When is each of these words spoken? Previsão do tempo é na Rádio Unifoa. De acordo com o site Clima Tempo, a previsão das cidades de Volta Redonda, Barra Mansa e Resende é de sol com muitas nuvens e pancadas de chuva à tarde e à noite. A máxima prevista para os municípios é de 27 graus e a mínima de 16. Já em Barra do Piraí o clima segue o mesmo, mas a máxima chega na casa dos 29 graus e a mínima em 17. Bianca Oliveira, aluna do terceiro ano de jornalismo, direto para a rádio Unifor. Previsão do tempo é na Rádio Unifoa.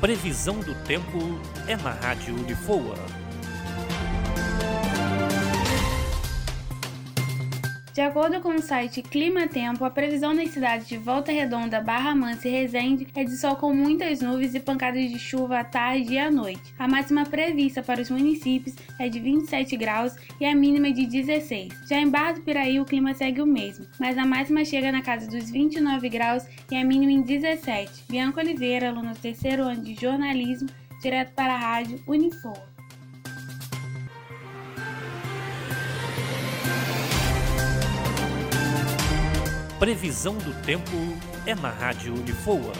Previsão 0.00 0.60
do 0.60 0.76
tempo 0.84 1.18
é 1.66 1.76
na 1.76 1.90
Rádio 1.90 2.32
Unifoa. 2.32 2.94
De 7.98 8.02
acordo 8.02 8.40
com 8.40 8.50
o 8.50 8.62
site 8.62 9.02
Clima 9.02 9.48
Tempo, 9.48 9.84
a 9.84 9.90
previsão 9.90 10.32
das 10.32 10.50
cidades 10.50 10.86
de 10.86 10.96
Volta 10.96 11.32
Redonda, 11.32 11.80
Barra 11.80 12.14
Mansa 12.14 12.46
e 12.46 12.52
Resende 12.52 13.08
é 13.12 13.24
de 13.24 13.36
sol 13.36 13.56
com 13.56 13.74
muitas 13.74 14.20
nuvens 14.20 14.54
e 14.54 14.60
pancadas 14.60 15.10
de 15.10 15.18
chuva 15.18 15.58
à 15.58 15.64
tarde 15.64 16.12
e 16.12 16.16
à 16.16 16.30
noite. 16.30 16.72
A 16.78 16.86
máxima 16.86 17.26
prevista 17.26 17.82
para 17.82 18.00
os 18.00 18.08
municípios 18.08 18.76
é 19.00 19.08
de 19.08 19.18
27 19.18 19.76
graus 19.76 20.14
e 20.40 20.46
a 20.46 20.54
mínima 20.54 20.92
de 20.92 21.06
16. 21.06 21.72
Já 21.88 21.98
em 21.98 22.08
Barra 22.08 22.34
do 22.34 22.42
Piraí 22.42 22.78
o 22.78 22.84
clima 22.84 23.14
segue 23.14 23.42
o 23.42 23.46
mesmo, 23.46 23.84
mas 23.98 24.16
a 24.16 24.24
máxima 24.24 24.64
chega 24.64 24.92
na 24.92 25.02
casa 25.02 25.28
dos 25.28 25.50
29 25.50 26.08
graus 26.08 26.44
e 26.70 26.76
a 26.76 26.84
mínima 26.84 27.10
em 27.10 27.22
17. 27.22 28.04
Bianca 28.08 28.40
Oliveira, 28.40 28.90
aluna 28.90 29.12
do 29.12 29.18
terceiro 29.18 29.64
ano 29.64 29.82
de 29.82 29.96
jornalismo, 29.96 30.68
direto 31.02 31.32
para 31.34 31.52
a 31.52 31.58
rádio 31.58 32.00
Unifor. 32.06 32.77
Previsão 39.78 40.34
do 40.34 40.52
tempo 40.62 40.90
é 41.46 41.54
na 41.54 41.70
Rádio 41.70 42.12
Unifoa. 42.12 42.72